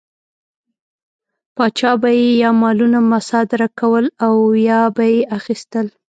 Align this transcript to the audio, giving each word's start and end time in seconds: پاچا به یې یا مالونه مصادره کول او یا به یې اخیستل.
پاچا 1.55 1.91
به 2.01 2.09
یې 2.19 2.29
یا 2.43 2.51
مالونه 2.61 2.99
مصادره 3.13 3.67
کول 3.79 4.05
او 4.25 4.33
یا 4.69 4.81
به 4.95 5.03
یې 5.13 5.19
اخیستل. 5.37 5.87